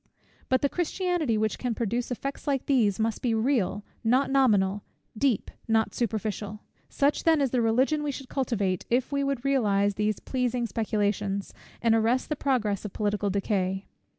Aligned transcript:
But 0.49 0.63
the 0.63 0.67
Christianity 0.67 1.37
which 1.37 1.59
can 1.59 1.75
produce 1.75 2.09
effects 2.09 2.47
like 2.47 2.65
these, 2.65 2.99
must 2.99 3.21
be 3.21 3.35
real, 3.35 3.83
not 4.03 4.31
nominal, 4.31 4.81
deep, 5.15 5.51
not 5.67 5.93
superficial. 5.93 6.61
Such 6.89 7.23
then 7.23 7.39
is 7.39 7.51
the 7.51 7.61
Religion 7.61 8.01
we 8.01 8.09
should 8.11 8.27
cultivate, 8.27 8.83
if 8.89 9.11
we 9.11 9.23
would 9.23 9.45
realize 9.45 9.93
these 9.93 10.19
pleasing 10.19 10.65
speculations, 10.65 11.53
and 11.83 11.93
arrest 11.93 12.29
the 12.29 12.35
progress 12.35 12.83
of 12.83 12.93
political 12.93 13.29
decay. 13.29 13.85